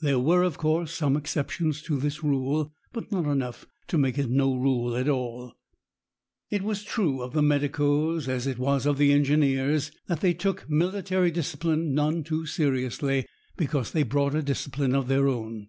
There 0.00 0.18
were, 0.18 0.42
of 0.42 0.58
course, 0.58 0.92
some 0.92 1.16
exceptions 1.16 1.80
to 1.82 1.96
this 2.00 2.24
rule, 2.24 2.72
but 2.92 3.12
not 3.12 3.26
enough 3.26 3.66
to 3.86 3.98
make 3.98 4.18
it 4.18 4.28
no 4.28 4.52
rule 4.56 4.96
at 4.96 5.08
all. 5.08 5.52
It 6.50 6.62
was 6.62 6.82
true 6.82 7.22
of 7.22 7.34
the 7.34 7.40
medicoes, 7.40 8.26
as 8.26 8.48
it 8.48 8.58
was 8.58 8.84
of 8.84 8.98
the 8.98 9.12
engineers, 9.12 9.92
that 10.08 10.22
they 10.22 10.34
took 10.34 10.68
military 10.68 11.30
discipline 11.30 11.94
none 11.94 12.24
too 12.24 12.46
seriously, 12.46 13.26
because 13.56 13.92
they 13.92 14.02
brought 14.02 14.34
a 14.34 14.42
discipline 14.42 14.92
of 14.92 15.06
their 15.06 15.28
own. 15.28 15.68